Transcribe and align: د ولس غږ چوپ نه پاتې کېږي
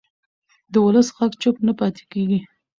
د 0.71 0.73
ولس 0.85 1.07
غږ 1.17 1.31
چوپ 1.41 1.55
نه 1.67 1.73
پاتې 1.79 2.03
کېږي 2.11 2.39